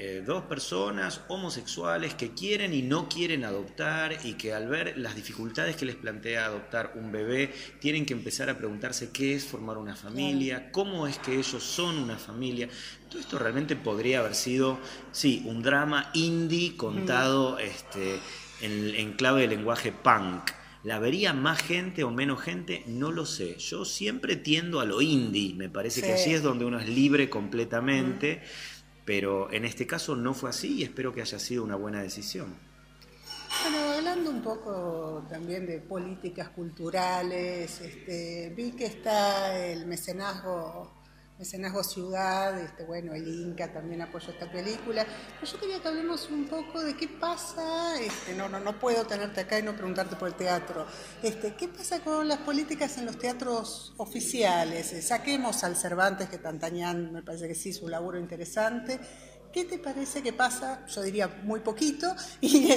eh, 0.00 0.22
dos 0.24 0.44
personas 0.44 1.22
homosexuales 1.26 2.14
que 2.14 2.32
quieren 2.32 2.72
y 2.72 2.82
no 2.82 3.08
quieren 3.08 3.42
adoptar 3.42 4.16
y 4.22 4.34
que 4.34 4.54
al 4.54 4.68
ver 4.68 4.96
las 4.96 5.16
dificultades 5.16 5.74
que 5.74 5.86
les 5.86 5.96
plantea 5.96 6.44
adoptar 6.44 6.92
un 6.94 7.10
bebé, 7.10 7.52
tienen 7.80 8.06
que 8.06 8.12
empezar 8.12 8.48
a 8.48 8.56
preguntarse 8.56 9.10
qué 9.10 9.34
es 9.34 9.44
formar 9.44 9.76
una 9.76 9.96
familia, 9.96 10.70
cómo 10.70 11.08
es 11.08 11.18
que 11.18 11.32
ellos 11.34 11.64
son 11.64 11.98
una 11.98 12.16
familia. 12.16 12.68
Todo 13.10 13.18
esto 13.18 13.40
realmente 13.40 13.74
podría 13.74 14.20
haber 14.20 14.36
sido, 14.36 14.78
sí, 15.10 15.42
un 15.46 15.64
drama 15.64 16.10
indie 16.14 16.76
contado 16.76 17.58
este, 17.58 18.20
en, 18.60 19.14
clave 19.14 19.40
de 19.40 19.48
lenguaje 19.48 19.90
punk. 19.90 20.52
¿La 20.84 20.98
vería 20.98 21.32
más 21.32 21.60
gente 21.60 22.04
o 22.04 22.10
menos 22.10 22.40
gente? 22.40 22.84
No 22.86 23.10
lo 23.10 23.26
sé. 23.26 23.56
Yo 23.58 23.84
siempre 23.84 24.36
tiendo 24.36 24.80
a 24.80 24.84
lo 24.84 25.02
indie. 25.02 25.54
Me 25.54 25.68
parece 25.68 26.00
que 26.00 26.12
así 26.12 26.32
es 26.32 26.42
donde 26.42 26.64
uno 26.64 26.78
es 26.78 26.88
libre 26.88 27.28
completamente. 27.28 28.42
Pero 29.04 29.50
en 29.50 29.64
este 29.64 29.86
caso 29.86 30.14
no 30.14 30.34
fue 30.34 30.50
así 30.50 30.76
y 30.76 30.82
espero 30.84 31.12
que 31.12 31.22
haya 31.22 31.38
sido 31.38 31.64
una 31.64 31.76
buena 31.76 32.02
decisión. 32.02 32.54
Bueno, 33.62 33.78
hablando 33.92 34.30
un 34.30 34.42
poco 34.42 35.26
también 35.28 35.66
de 35.66 35.78
políticas 35.78 36.50
culturales, 36.50 37.80
este, 37.80 38.52
vi 38.54 38.72
que 38.72 38.84
está 38.84 39.58
el 39.66 39.86
mecenazgo 39.86 40.97
Mecenazgo 41.38 41.84
Ciudad, 41.84 42.58
este, 42.58 42.84
bueno, 42.84 43.14
el 43.14 43.28
Inca 43.28 43.72
también 43.72 44.02
apoyó 44.02 44.30
esta 44.32 44.50
película. 44.50 45.06
Pero 45.38 45.52
yo 45.52 45.60
quería 45.60 45.80
que 45.80 45.86
hablemos 45.86 46.28
un 46.30 46.48
poco 46.48 46.82
de 46.82 46.96
qué 46.96 47.06
pasa, 47.06 48.00
este, 48.00 48.34
no, 48.34 48.48
no, 48.48 48.58
no 48.58 48.78
puedo 48.80 49.06
tenerte 49.06 49.42
acá 49.42 49.56
y 49.58 49.62
no 49.62 49.72
preguntarte 49.74 50.16
por 50.16 50.28
el 50.28 50.34
teatro. 50.34 50.84
Este, 51.22 51.54
¿Qué 51.54 51.68
pasa 51.68 52.00
con 52.00 52.26
las 52.26 52.38
políticas 52.38 52.98
en 52.98 53.06
los 53.06 53.18
teatros 53.18 53.94
oficiales? 53.98 54.92
Eh, 54.92 55.00
saquemos 55.00 55.62
al 55.62 55.76
Cervantes, 55.76 56.28
que 56.28 56.38
Tantañán 56.38 57.12
me 57.12 57.22
parece 57.22 57.46
que 57.46 57.54
sí, 57.54 57.72
su 57.72 57.88
laburo 57.88 58.18
interesante. 58.18 58.98
¿Qué 59.52 59.64
te 59.64 59.78
parece 59.78 60.22
que 60.22 60.32
pasa? 60.32 60.84
Yo 60.88 61.02
diría 61.02 61.28
muy 61.44 61.60
poquito. 61.60 62.14
Y, 62.40 62.72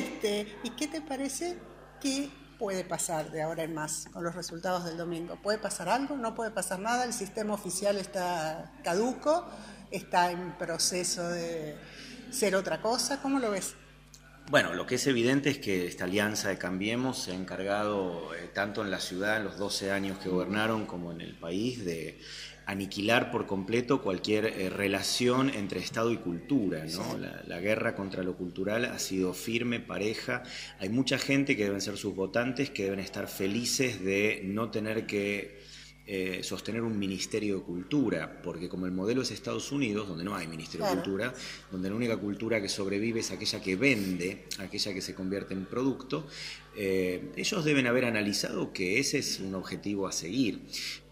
¿y 0.63 0.69
qué 0.77 0.87
te 0.87 1.01
parece 1.01 1.57
que 1.99 2.29
puede 2.61 2.83
pasar 2.83 3.31
de 3.31 3.41
ahora 3.41 3.63
en 3.63 3.73
más 3.73 4.05
con 4.13 4.23
los 4.23 4.35
resultados 4.35 4.85
del 4.85 4.95
domingo? 4.95 5.35
¿Puede 5.41 5.57
pasar 5.57 5.89
algo? 5.89 6.15
¿No 6.15 6.35
puede 6.35 6.51
pasar 6.51 6.79
nada? 6.79 7.05
¿El 7.05 7.11
sistema 7.11 7.55
oficial 7.55 7.97
está 7.97 8.71
caduco? 8.83 9.49
¿Está 9.89 10.29
en 10.29 10.55
proceso 10.59 11.27
de 11.27 11.75
ser 12.29 12.55
otra 12.55 12.79
cosa? 12.79 13.19
¿Cómo 13.19 13.39
lo 13.39 13.49
ves? 13.49 13.73
Bueno, 14.51 14.75
lo 14.75 14.85
que 14.85 14.95
es 14.95 15.07
evidente 15.07 15.49
es 15.49 15.57
que 15.57 15.87
esta 15.87 16.03
alianza 16.03 16.49
de 16.49 16.59
Cambiemos 16.59 17.17
se 17.17 17.31
ha 17.31 17.33
encargado 17.33 18.35
eh, 18.35 18.51
tanto 18.53 18.83
en 18.83 18.91
la 18.91 18.99
ciudad, 18.99 19.37
en 19.37 19.45
los 19.45 19.57
12 19.57 19.91
años 19.91 20.19
que 20.19 20.29
gobernaron, 20.29 20.85
como 20.85 21.11
en 21.11 21.21
el 21.21 21.35
país, 21.35 21.83
de 21.83 22.21
aniquilar 22.71 23.31
por 23.31 23.47
completo 23.47 24.01
cualquier 24.01 24.45
eh, 24.45 24.69
relación 24.69 25.49
entre 25.49 25.81
Estado 25.81 26.11
y 26.11 26.17
cultura. 26.17 26.85
La, 27.45 27.59
guerra 27.59 27.95
contra 27.95 28.23
lo 28.23 28.37
cultural 28.37 28.85
ha 28.85 28.97
sido 28.97 29.33
firme, 29.33 29.79
pareja. 29.79 30.43
Hay 30.79 30.89
mucha 30.89 31.17
gente 31.17 31.57
que 31.57 31.65
deben 31.65 31.81
ser 31.81 31.97
sus 31.97 32.15
votantes, 32.15 32.69
que 32.69 32.85
deben 32.85 32.99
estar 32.99 33.27
felices 33.27 34.01
de 34.01 34.41
no 34.45 34.71
tener 34.71 35.05
que 35.05 35.59
eh, 36.07 36.41
sostener 36.43 36.81
un 36.81 36.97
ministerio 36.97 37.57
de 37.57 37.61
cultura, 37.61 38.41
porque 38.41 38.67
como 38.67 38.85
el 38.85 38.91
modelo 38.91 39.21
es 39.21 39.31
Estados 39.31 39.71
Unidos, 39.71 40.07
donde 40.07 40.23
no 40.23 40.35
hay 40.35 40.47
ministerio 40.47 40.87
de 40.87 40.93
cultura, 40.93 41.33
donde 41.71 41.89
la 41.89 41.95
única 41.95 42.17
cultura 42.17 42.61
que 42.61 42.69
sobrevive 42.69 43.19
es 43.19 43.31
aquella 43.31 43.61
que 43.61 43.75
vende, 43.75 44.45
aquella 44.59 44.93
que 44.93 45.01
se 45.01 45.13
convierte 45.13 45.53
en 45.53 45.65
producto, 45.65 46.25
eh, 46.75 47.31
ellos 47.35 47.63
deben 47.63 47.85
haber 47.85 48.05
analizado 48.05 48.73
que 48.73 48.99
ese 48.99 49.19
es 49.19 49.39
un 49.39 49.53
objetivo 49.55 50.07
a 50.07 50.11
seguir. 50.11 50.61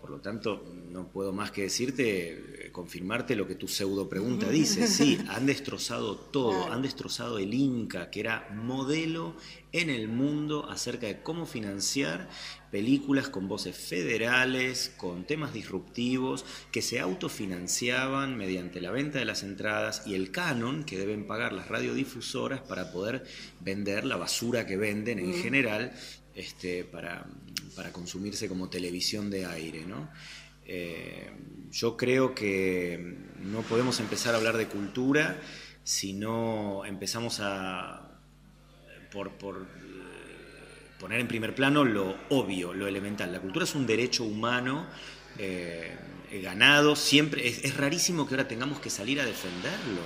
Por 0.02 0.10
lo 0.10 0.22
tanto, 0.22 0.66
no 0.90 1.08
puedo 1.08 1.34
más 1.34 1.52
que 1.52 1.64
decirte, 1.64 2.66
eh, 2.66 2.72
confirmarte 2.72 3.36
lo 3.36 3.48
que 3.48 3.56
tu 3.56 3.68
pseudo 3.68 4.10
pregunta 4.10 4.50
dice. 4.50 4.88
Sí, 4.88 5.20
han 5.30 5.46
destrozado 5.46 6.16
todo, 6.18 6.72
han 6.72 6.82
destrozado 6.82 7.38
el 7.40 7.54
Inca, 7.54 8.10
que 8.10 8.20
era 8.20 8.50
modelo 8.54 9.36
en 9.72 9.90
el 9.90 10.08
mundo 10.08 10.68
acerca 10.70 11.08
de 11.08 11.22
cómo 11.22 11.46
financiar 11.46 12.30
películas 12.72 13.30
con 13.30 13.48
voces 13.48 13.76
federales, 13.76 14.92
con 14.98 15.26
temas 15.26 15.54
disruptivos, 15.54 16.46
que 16.72 16.82
se 16.82 17.00
autofinanciaban 17.00 18.36
mediante 18.38 18.82
la 18.82 18.92
venta 18.92 19.20
de 19.20 19.26
las 19.26 19.44
entradas 19.44 20.04
y 20.06 20.16
el 20.16 20.32
canon 20.32 20.84
que 20.84 20.98
deben 20.98 21.28
pagar 21.28 21.54
las 21.54 21.68
radiodifusoras 21.68 22.62
para 22.62 22.92
poder 22.92 23.26
vender 23.60 24.06
la 24.06 24.18
basura 24.18 24.66
que 24.66 24.78
venden 24.78 25.20
en 25.20 25.34
general 25.34 25.94
este, 26.36 26.84
para, 26.84 27.26
para 27.76 27.92
consumirse 27.92 28.48
como 28.48 28.70
televisión 28.70 29.30
de 29.30 29.46
aire. 29.46 29.86
¿no? 29.86 30.10
Eh, 30.72 31.32
yo 31.72 31.98
creo 31.98 32.36
que 32.36 33.18
no 33.42 33.64
podemos 33.64 34.00
empezar 34.00 34.36
a 34.36 34.38
hablar 34.38 34.56
de 34.56 34.68
cultura 34.68 35.42
si 35.84 36.14
no 36.14 36.86
empezamos 36.86 37.40
a 37.42 38.22
por, 39.12 39.32
por 39.32 39.56
eh, 39.56 40.92
poner 41.00 41.20
en 41.20 41.28
primer 41.28 41.56
plano 41.56 41.84
lo 41.84 42.16
obvio, 42.30 42.72
lo 42.76 42.88
elemental. 42.88 43.32
La 43.32 43.40
cultura 43.40 43.66
es 43.66 43.74
un 43.74 43.88
derecho 43.88 44.24
humano 44.24 44.86
eh, 45.40 45.98
ganado, 46.44 46.96
siempre 46.96 47.48
es, 47.48 47.66
es, 47.66 47.76
rarísimo 47.76 48.28
que 48.28 48.36
ahora 48.36 48.48
tengamos 48.48 48.80
que 48.80 48.92
salir 48.92 49.20
a 49.20 49.26
defenderlo. 49.26 50.02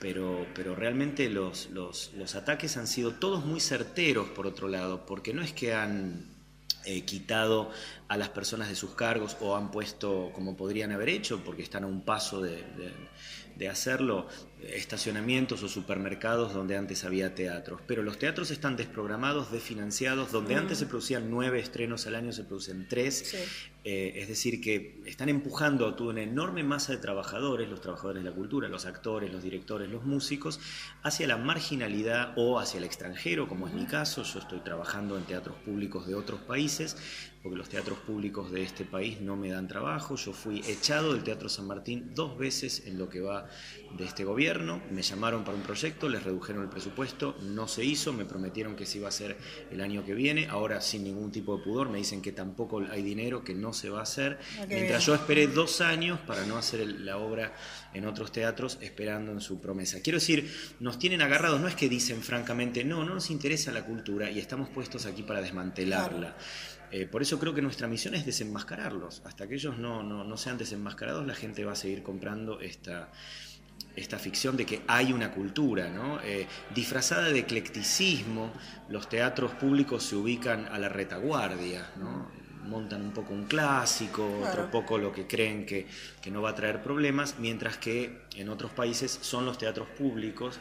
Pero, 0.00 0.46
pero 0.54 0.74
realmente 0.74 1.30
los, 1.30 1.70
los, 1.70 2.12
los 2.14 2.34
ataques 2.34 2.76
han 2.76 2.86
sido 2.86 3.14
todos 3.14 3.46
muy 3.46 3.60
certeros, 3.60 4.28
por 4.28 4.46
otro 4.46 4.68
lado, 4.68 5.06
porque 5.06 5.32
no 5.32 5.40
es 5.40 5.54
que 5.54 5.72
han 5.72 6.35
eh, 6.86 7.02
quitado 7.02 7.70
a 8.08 8.16
las 8.16 8.28
personas 8.30 8.68
de 8.68 8.74
sus 8.74 8.90
cargos 8.94 9.36
o 9.40 9.56
han 9.56 9.70
puesto 9.70 10.30
como 10.32 10.56
podrían 10.56 10.92
haber 10.92 11.08
hecho, 11.08 11.42
porque 11.44 11.62
están 11.62 11.84
a 11.84 11.86
un 11.86 12.02
paso 12.02 12.40
de, 12.40 12.56
de 12.56 12.92
hacerlo 13.68 14.26
estacionamientos 14.62 15.62
o 15.62 15.68
supermercados 15.68 16.54
donde 16.54 16.76
antes 16.76 17.04
había 17.04 17.34
teatros. 17.34 17.80
Pero 17.86 18.02
los 18.02 18.18
teatros 18.18 18.50
están 18.50 18.76
desprogramados, 18.76 19.52
desfinanciados, 19.52 20.32
donde 20.32 20.54
mm. 20.54 20.58
antes 20.58 20.78
se 20.78 20.86
producían 20.86 21.30
nueve 21.30 21.60
estrenos 21.60 22.06
al 22.06 22.14
año, 22.14 22.32
se 22.32 22.44
producen 22.44 22.86
tres. 22.88 23.34
Eh, 23.84 24.14
es 24.16 24.28
decir, 24.28 24.60
que 24.60 25.00
están 25.06 25.28
empujando 25.28 25.86
a 25.86 25.94
toda 25.94 26.10
una 26.10 26.22
enorme 26.22 26.64
masa 26.64 26.92
de 26.92 26.98
trabajadores, 26.98 27.68
los 27.68 27.80
trabajadores 27.80 28.24
de 28.24 28.30
la 28.30 28.34
cultura, 28.34 28.68
los 28.68 28.84
actores, 28.84 29.32
los 29.32 29.42
directores, 29.42 29.88
los 29.88 30.04
músicos, 30.04 30.58
hacia 31.02 31.28
la 31.28 31.36
marginalidad 31.36 32.32
o 32.36 32.58
hacia 32.58 32.78
el 32.78 32.84
extranjero, 32.84 33.46
como 33.46 33.68
es 33.68 33.74
mi 33.74 33.86
caso. 33.86 34.24
Yo 34.24 34.40
estoy 34.40 34.60
trabajando 34.60 35.16
en 35.16 35.24
teatros 35.24 35.56
públicos 35.58 36.06
de 36.06 36.16
otros 36.16 36.40
países, 36.40 36.96
porque 37.42 37.58
los 37.58 37.68
teatros 37.68 37.98
públicos 37.98 38.50
de 38.50 38.62
este 38.62 38.84
país 38.84 39.20
no 39.20 39.36
me 39.36 39.50
dan 39.50 39.68
trabajo. 39.68 40.16
Yo 40.16 40.32
fui 40.32 40.60
echado 40.66 41.12
del 41.12 41.22
Teatro 41.22 41.48
San 41.48 41.66
Martín 41.66 42.10
dos 42.14 42.36
veces 42.36 42.82
en 42.86 42.98
lo 42.98 43.08
que 43.08 43.20
va 43.20 43.48
de 43.96 44.04
este 44.04 44.24
gobierno. 44.24 44.82
Me 44.90 45.02
llamaron 45.02 45.44
para 45.44 45.56
un 45.56 45.62
proyecto, 45.62 46.08
les 46.08 46.22
redujeron 46.22 46.62
el 46.62 46.68
presupuesto, 46.68 47.36
no 47.42 47.68
se 47.68 47.84
hizo, 47.84 48.12
me 48.12 48.24
prometieron 48.24 48.74
que 48.76 48.86
se 48.86 48.98
iba 48.98 49.06
a 49.06 49.10
hacer 49.10 49.36
el 49.70 49.80
año 49.80 50.04
que 50.04 50.14
viene. 50.14 50.46
Ahora, 50.48 50.80
sin 50.80 51.04
ningún 51.04 51.30
tipo 51.30 51.56
de 51.56 51.62
pudor, 51.62 51.88
me 51.88 51.98
dicen 51.98 52.20
que 52.20 52.32
tampoco 52.32 52.82
hay 52.90 53.02
dinero, 53.02 53.44
que 53.44 53.54
no 53.54 53.72
se 53.72 53.90
va 53.90 54.00
a 54.00 54.02
hacer. 54.02 54.38
Mientras 54.68 55.06
yo 55.06 55.14
esperé 55.14 55.46
dos 55.46 55.80
años 55.80 56.18
para 56.20 56.44
no 56.46 56.56
hacer 56.56 56.86
la 56.86 57.18
obra 57.18 57.54
en 57.94 58.06
otros 58.06 58.32
teatros, 58.32 58.78
esperando 58.80 59.32
en 59.32 59.40
su 59.40 59.60
promesa. 59.60 60.00
Quiero 60.02 60.18
decir, 60.18 60.52
nos 60.80 60.98
tienen 60.98 61.22
agarrados, 61.22 61.60
no 61.60 61.68
es 61.68 61.74
que 61.74 61.88
dicen 61.88 62.22
francamente, 62.22 62.84
no, 62.84 63.04
no 63.04 63.14
nos 63.14 63.30
interesa 63.30 63.72
la 63.72 63.84
cultura 63.84 64.30
y 64.30 64.38
estamos 64.38 64.68
puestos 64.68 65.06
aquí 65.06 65.22
para 65.22 65.40
desmantelarla. 65.40 66.36
Eh, 66.96 67.04
por 67.04 67.20
eso 67.20 67.38
creo 67.38 67.52
que 67.52 67.60
nuestra 67.60 67.86
misión 67.88 68.14
es 68.14 68.24
desenmascararlos. 68.24 69.20
Hasta 69.26 69.46
que 69.46 69.56
ellos 69.56 69.76
no, 69.76 70.02
no, 70.02 70.36
sean 70.38 70.56
desenmascarados, 70.56 71.26
la 71.26 71.34
gente 71.34 71.62
va 71.62 71.72
a 71.72 71.76
seguir 71.76 72.02
comprando 72.02 72.58
esta, 72.60 73.12
esta 73.94 74.18
ficción 74.18 74.56
de 74.56 74.64
que 74.64 74.80
hay 74.86 75.12
una 75.12 75.30
cultura, 75.30 75.90
¿no? 75.90 76.22
Eh, 76.22 76.46
disfrazada 76.74 77.28
de 77.28 77.40
eclecticismo, 77.40 78.50
los 78.88 79.10
teatros 79.10 79.52
públicos 79.52 80.04
se 80.04 80.16
ubican 80.16 80.64
a 80.72 80.78
la 80.78 80.88
retaguardia, 80.88 81.86
¿no? 81.98 82.30
montan 82.64 83.02
un 83.02 83.12
poco 83.12 83.32
un 83.32 83.44
clásico, 83.44 84.40
otro 84.42 84.68
poco 84.70 84.98
lo 84.98 85.12
que 85.12 85.26
creen 85.26 85.66
que, 85.66 85.86
que, 86.20 86.30
no 86.32 86.42
va 86.42 86.50
a 86.50 86.54
traer 86.56 86.82
problemas, 86.82 87.36
mientras 87.38 87.76
que 87.76 88.22
en 88.34 88.48
otros 88.48 88.72
países 88.72 89.18
son 89.20 89.44
los 89.44 89.56
teatros 89.56 89.86
públicos 89.90 90.58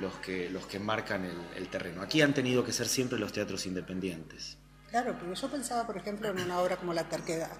los 0.00 0.14
que, 0.18 0.48
los 0.48 0.64
que 0.66 0.78
marcan 0.78 1.24
el, 1.24 1.36
el 1.56 1.68
terreno. 1.68 2.00
Aquí 2.00 2.22
han 2.22 2.32
tenido 2.32 2.64
que 2.64 2.72
ser 2.72 2.86
siempre 2.86 3.18
los 3.18 3.32
teatros 3.32 3.66
independientes. 3.66 4.61
Claro, 4.92 5.16
porque 5.18 5.34
yo 5.34 5.50
pensaba, 5.50 5.86
por 5.86 5.96
ejemplo, 5.96 6.28
en 6.28 6.38
una 6.38 6.60
obra 6.60 6.76
como 6.76 6.92
La 6.92 7.08
Terquedad. 7.08 7.56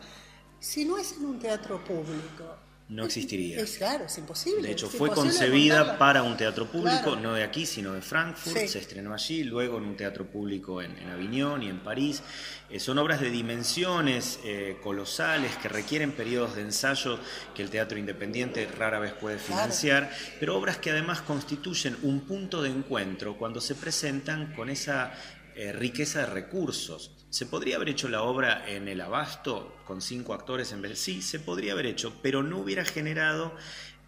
Si 0.60 0.84
no 0.84 0.98
es 0.98 1.12
en 1.16 1.24
un 1.24 1.38
teatro 1.38 1.82
público, 1.82 2.58
no 2.90 3.06
existiría. 3.06 3.58
Es, 3.58 3.78
claro, 3.78 4.04
es 4.04 4.18
imposible. 4.18 4.60
De 4.60 4.72
hecho, 4.72 4.86
fue 4.86 5.10
concebida 5.10 5.96
para 5.96 6.22
un 6.22 6.36
teatro 6.36 6.70
público, 6.70 7.16
no 7.16 7.32
de 7.32 7.42
aquí, 7.42 7.64
sino 7.64 7.94
de 7.94 8.02
Frankfurt, 8.02 8.66
se 8.66 8.78
estrenó 8.78 9.14
allí, 9.14 9.44
luego 9.44 9.78
en 9.78 9.84
un 9.84 9.96
teatro 9.96 10.26
público 10.26 10.82
en, 10.82 10.98
en 10.98 11.08
Aviñón 11.08 11.62
y 11.62 11.70
en 11.70 11.80
París. 11.80 12.22
Eh, 12.68 12.78
son 12.78 12.98
obras 12.98 13.22
de 13.22 13.30
dimensiones 13.30 14.40
eh, 14.44 14.76
colosales 14.82 15.56
que 15.56 15.70
requieren 15.70 16.12
periodos 16.12 16.54
de 16.54 16.62
ensayo 16.62 17.18
que 17.54 17.62
el 17.62 17.70
teatro 17.70 17.98
independiente 17.98 18.66
rara 18.66 18.98
vez 18.98 19.14
puede 19.14 19.38
financiar, 19.38 20.10
pero 20.38 20.58
obras 20.58 20.76
que 20.76 20.90
además 20.90 21.22
constituyen 21.22 21.96
un 22.02 22.20
punto 22.20 22.60
de 22.60 22.68
encuentro 22.68 23.38
cuando 23.38 23.62
se 23.62 23.74
presentan 23.74 24.52
con 24.54 24.68
esa 24.68 25.14
eh, 25.54 25.72
riqueza 25.72 26.20
de 26.20 26.26
recursos. 26.26 27.22
¿Se 27.32 27.46
podría 27.46 27.76
haber 27.76 27.88
hecho 27.88 28.10
la 28.10 28.24
obra 28.24 28.62
en 28.68 28.88
el 28.88 29.00
abasto 29.00 29.74
con 29.86 30.02
cinco 30.02 30.34
actores 30.34 30.70
en 30.72 30.82
vez? 30.82 30.98
Sí, 30.98 31.22
se 31.22 31.40
podría 31.40 31.72
haber 31.72 31.86
hecho, 31.86 32.12
pero 32.20 32.42
no 32.42 32.58
hubiera 32.58 32.84
generado 32.84 33.56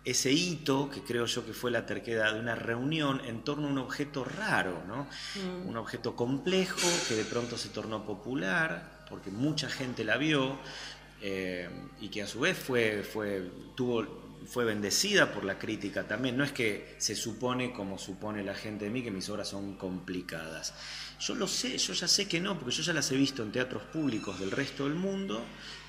ese 0.04 0.30
hito, 0.30 0.90
que 0.90 1.00
creo 1.00 1.24
yo 1.24 1.46
que 1.46 1.54
fue 1.54 1.70
la 1.70 1.86
terquedad 1.86 2.34
de 2.34 2.40
una 2.40 2.54
reunión 2.54 3.22
en 3.24 3.42
torno 3.42 3.68
a 3.68 3.70
un 3.70 3.78
objeto 3.78 4.24
raro, 4.24 4.84
¿no? 4.86 5.06
Mm. 5.36 5.66
Un 5.66 5.76
objeto 5.78 6.14
complejo 6.14 6.86
que 7.08 7.14
de 7.14 7.24
pronto 7.24 7.56
se 7.56 7.70
tornó 7.70 8.04
popular, 8.04 9.06
porque 9.08 9.30
mucha 9.30 9.70
gente 9.70 10.04
la 10.04 10.18
vio, 10.18 10.58
eh, 11.22 11.70
y 12.02 12.08
que 12.08 12.24
a 12.24 12.26
su 12.26 12.40
vez 12.40 12.58
fue, 12.58 13.04
fue, 13.04 13.50
tuvo, 13.74 14.02
fue 14.46 14.64
bendecida 14.64 15.32
por 15.32 15.44
la 15.44 15.58
crítica 15.58 16.06
también. 16.06 16.36
No 16.36 16.44
es 16.44 16.52
que 16.52 16.94
se 16.98 17.14
supone, 17.14 17.72
como 17.72 17.98
supone 17.98 18.44
la 18.44 18.54
gente 18.54 18.86
de 18.86 18.90
mí, 18.90 19.02
que 19.02 19.10
mis 19.10 19.28
obras 19.28 19.48
son 19.48 19.76
complicadas. 19.76 20.74
Yo 21.20 21.34
lo 21.34 21.46
sé, 21.46 21.78
yo 21.78 21.92
ya 21.92 22.08
sé 22.08 22.28
que 22.28 22.40
no, 22.40 22.58
porque 22.58 22.74
yo 22.74 22.82
ya 22.82 22.92
las 22.92 23.10
he 23.12 23.16
visto 23.16 23.42
en 23.42 23.52
teatros 23.52 23.82
públicos 23.84 24.38
del 24.40 24.50
resto 24.50 24.84
del 24.84 24.94
mundo 24.94 25.44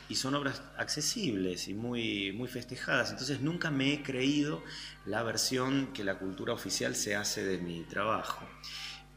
y 0.07 0.15
son 0.15 0.35
obras 0.35 0.62
accesibles 0.77 1.67
y 1.67 1.74
muy, 1.74 2.31
muy 2.31 2.47
festejadas. 2.47 3.12
Entonces 3.12 3.41
nunca 3.41 3.71
me 3.71 3.93
he 3.93 4.03
creído 4.03 4.63
la 5.05 5.24
versión 5.24 5.93
que 5.93 6.03
la 6.03 6.19
cultura 6.19 6.53
oficial 6.53 6.95
se 6.95 7.15
hace 7.15 7.43
de 7.43 7.57
mi 7.57 7.83
trabajo. 7.83 8.47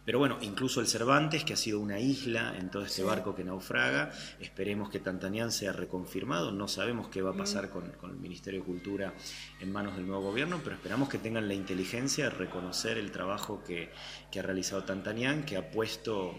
Pero 0.08 0.20
bueno, 0.20 0.38
incluso 0.40 0.80
el 0.80 0.86
Cervantes, 0.86 1.44
que 1.44 1.52
ha 1.52 1.56
sido 1.58 1.80
una 1.80 2.00
isla 2.00 2.54
en 2.58 2.70
todo 2.70 2.82
este 2.82 3.02
barco 3.02 3.34
que 3.34 3.44
naufraga, 3.44 4.10
esperemos 4.40 4.88
que 4.88 5.00
Tantanián 5.00 5.52
sea 5.52 5.70
reconfirmado. 5.70 6.50
No 6.50 6.66
sabemos 6.66 7.08
qué 7.08 7.20
va 7.20 7.32
a 7.32 7.36
pasar 7.36 7.68
con, 7.68 7.90
con, 8.00 8.12
el 8.12 8.16
Ministerio 8.16 8.60
de 8.60 8.64
Cultura 8.64 9.12
en 9.60 9.70
manos 9.70 9.96
del 9.96 10.06
nuevo 10.06 10.22
gobierno, 10.22 10.62
pero 10.64 10.76
esperamos 10.76 11.10
que 11.10 11.18
tengan 11.18 11.46
la 11.46 11.52
inteligencia 11.52 12.24
de 12.24 12.30
reconocer 12.30 12.96
el 12.96 13.10
trabajo 13.10 13.62
que, 13.62 13.90
que 14.32 14.40
ha 14.40 14.42
realizado 14.42 14.82
Tantanián, 14.84 15.42
que 15.44 15.58
ha 15.58 15.70
puesto 15.70 16.34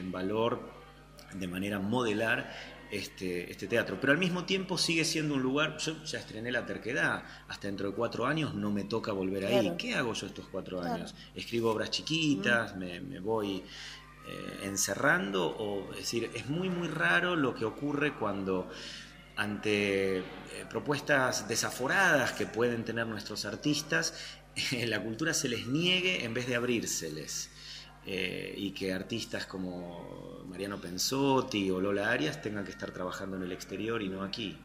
en 0.00 0.10
valor 0.10 0.58
de 1.32 1.46
manera 1.46 1.78
modelar 1.78 2.52
este, 2.92 3.50
este, 3.50 3.66
teatro. 3.66 3.98
Pero 3.98 4.12
al 4.12 4.18
mismo 4.18 4.44
tiempo 4.44 4.76
sigue 4.76 5.06
siendo 5.06 5.34
un 5.34 5.42
lugar, 5.42 5.78
yo 5.78 6.04
ya 6.04 6.18
estrené 6.18 6.52
La 6.52 6.66
Terquedad, 6.66 7.24
hasta 7.48 7.66
dentro 7.66 7.88
de 7.88 7.94
cuatro 7.96 8.26
años 8.26 8.54
no 8.54 8.70
me 8.70 8.84
toca 8.84 9.12
volver 9.12 9.46
ahí. 9.46 9.72
¿Qué 9.78 9.94
hago 9.94 10.12
yo 10.12 10.26
estos 10.26 10.46
cuatro 10.48 10.82
años? 10.82 11.14
Escribo 11.34 11.70
obras 11.70 11.90
chiquitas, 11.90 12.76
me, 12.76 13.00
voy 13.20 13.62
eh, 14.28 14.58
encerrando, 14.64 15.46
o 15.46 15.90
es 15.92 16.00
decir, 16.00 16.30
es 16.34 16.50
muy, 16.50 16.68
muy 16.68 16.86
raro 16.86 17.34
lo 17.34 17.54
que 17.54 17.64
ocurre 17.64 18.12
cuando 18.12 18.70
ante 19.36 20.18
eh, 20.18 20.22
propuestas 20.68 21.48
desaforadas 21.48 22.32
que 22.32 22.44
pueden 22.44 22.84
tener 22.84 23.06
nuestros 23.06 23.46
artistas, 23.46 24.12
la 24.86 25.02
cultura 25.02 25.32
se 25.32 25.48
les 25.48 25.66
niegue 25.66 26.26
en 26.26 26.34
vez 26.34 26.46
de 26.46 26.56
abrírseles. 26.56 27.48
Eh, 28.04 28.54
y 28.56 28.72
que 28.72 28.92
artistas 28.92 29.46
como 29.46 30.44
Mariano 30.48 30.78
Pensotti 30.78 31.70
o 31.70 31.80
Lola 31.80 32.10
Arias 32.10 32.42
tengan 32.42 32.64
que 32.64 32.72
estar 32.72 32.90
trabajando 32.90 33.36
en 33.36 33.44
el 33.44 33.52
exterior 33.52 34.02
y 34.02 34.08
no 34.08 34.22
aquí. 34.22 34.58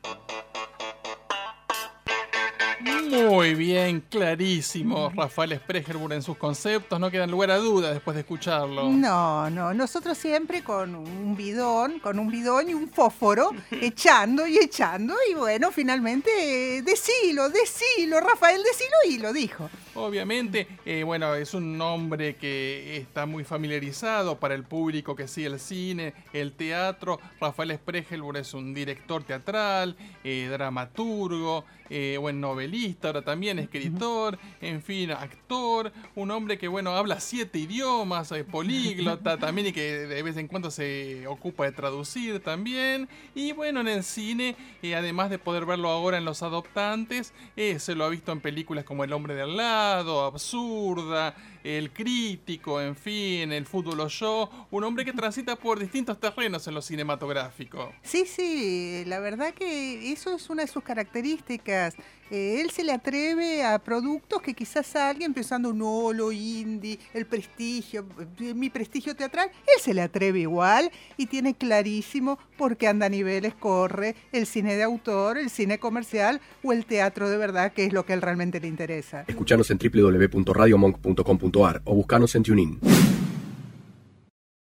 Muy 3.10 3.56
bien, 3.56 4.02
clarísimo. 4.02 5.12
Rafael 5.16 5.56
Spregelburg 5.56 6.14
en 6.14 6.22
sus 6.22 6.38
conceptos, 6.38 7.00
no 7.00 7.10
quedan 7.10 7.32
lugar 7.32 7.52
a 7.52 7.58
dudas 7.58 7.94
después 7.94 8.16
de 8.16 8.22
escucharlo. 8.22 8.90
No, 8.90 9.50
no, 9.50 9.74
nosotros 9.74 10.18
siempre 10.18 10.64
con 10.64 10.96
un 10.96 11.36
bidón, 11.36 12.00
con 12.00 12.20
un 12.20 12.30
bidón 12.30 12.70
y 12.70 12.74
un 12.74 12.90
fósforo, 12.90 13.52
echando 13.72 14.46
y 14.48 14.58
echando, 14.58 15.16
y 15.30 15.34
bueno, 15.36 15.72
finalmente, 15.72 16.82
decilo, 16.84 17.50
decilo, 17.50 18.20
Rafael, 18.20 18.62
decilo, 18.64 18.96
y 19.10 19.18
lo 19.20 19.34
dijo. 19.34 19.70
Obviamente, 19.98 20.68
eh, 20.86 21.02
bueno, 21.02 21.34
es 21.34 21.56
un 21.56 21.76
nombre 21.76 22.36
que 22.36 22.98
está 22.98 23.26
muy 23.26 23.44
familiarizado 23.44 24.40
para 24.40 24.54
el 24.54 24.64
público 24.64 25.16
que 25.16 25.28
sigue 25.28 25.48
el 25.48 25.60
cine, 25.60 26.14
el 26.34 26.52
teatro. 26.52 27.20
Rafael 27.42 27.74
Spregelburg 27.76 28.38
es 28.38 28.54
un 28.54 28.76
director 28.76 29.24
teatral, 29.24 29.98
eh, 30.24 30.50
dramaturgo, 30.52 31.66
eh, 31.90 32.18
buen 32.20 32.40
novelista, 32.40 33.08
ahora 33.08 33.24
también 33.24 33.58
escritor, 33.58 34.38
en 34.62 34.84
fin, 34.84 35.10
actor, 35.10 35.92
un 36.14 36.30
hombre 36.30 36.60
que, 36.60 36.68
bueno, 36.68 36.92
habla 36.92 37.20
siete 37.20 37.58
idiomas, 37.58 38.32
es 38.34 38.44
políglota 38.44 39.38
también 39.40 39.68
y 39.68 39.72
que 39.72 40.06
de 40.06 40.22
vez 40.22 40.38
en 40.38 40.48
cuando 40.48 40.70
se 40.70 41.26
ocupa 41.26 41.64
de 41.64 41.72
traducir 41.72 42.40
también. 42.40 43.10
Y 43.34 43.52
bueno, 43.54 43.82
en 43.82 43.88
el 43.88 44.04
cine, 44.04 44.56
además 44.96 45.32
de 45.32 45.40
poder 45.40 45.66
verlo 45.66 45.90
ahora 45.90 46.20
en 46.20 46.26
Los 46.26 46.44
Adoptantes, 46.44 47.34
se 47.56 47.96
lo 47.96 48.06
ha 48.06 48.10
visto 48.10 48.32
en 48.32 48.42
películas 48.42 48.84
como 48.84 49.04
El 49.04 49.12
Hombre 49.12 49.34
de 49.34 49.42
al 49.42 49.58
lado, 49.58 49.87
absurda, 50.28 51.34
el 51.64 51.92
crítico, 51.92 52.82
en 52.82 52.96
fin, 52.96 53.52
el 53.52 53.66
fútbol 53.66 54.00
o 54.02 54.08
yo, 54.08 54.50
un 54.72 54.84
hombre 54.84 55.06
que 55.06 55.14
transita 55.14 55.56
por 55.56 55.80
distintos 55.80 56.20
terrenos 56.20 56.68
en 56.68 56.74
lo 56.74 56.82
cinematográfico. 56.82 57.94
Sí, 58.04 58.26
sí, 58.26 59.04
la 59.06 59.20
verdad 59.20 59.54
que 59.54 60.12
eso 60.12 60.36
es 60.36 60.50
una 60.50 60.64
de 60.64 60.68
sus 60.68 60.84
características. 60.84 61.96
Eh, 62.30 62.60
él 62.62 62.72
se 62.72 62.84
le 62.84 62.92
atreve 62.92 63.64
a 63.64 63.80
productos 63.80 64.42
que 64.42 64.54
quizás 64.54 64.96
alguien 64.98 65.34
pensando, 65.34 65.72
no, 65.72 66.12
lo 66.12 66.34
indie, 66.34 67.00
el 67.14 67.26
prestigio, 67.26 68.06
eh, 68.40 68.54
mi 68.54 68.70
prestigio 68.70 69.16
teatral, 69.16 69.50
él 69.62 69.82
se 69.82 69.94
le 69.94 70.02
atreve 70.02 70.40
igual 70.40 70.92
y 71.16 71.28
tiene 71.28 71.54
clarísimo 71.56 72.38
por 72.58 72.76
qué 72.76 72.90
anda 72.90 73.06
a 73.06 73.10
niveles 73.10 73.54
corre 73.56 74.16
el 74.34 74.46
cine 74.46 74.76
de 74.76 74.84
autor, 74.84 75.38
el 75.38 75.50
cine 75.50 75.80
comercial 75.80 76.42
o 76.64 76.74
el 76.74 76.86
teatro 76.86 77.30
de 77.30 77.38
verdad, 77.38 77.72
que 77.72 77.86
es 77.86 77.94
lo 77.94 78.06
que 78.06 78.12
él 78.14 78.22
realmente 78.22 78.60
le 78.60 78.68
interesa. 78.68 79.24
Escuchanos 79.28 79.72
en 79.72 79.78
www.radiomonk.com.ar 79.78 81.57
o 81.86 81.96
buscanos 81.96 82.36
en 82.36 82.44
TuneIn. 82.44 82.80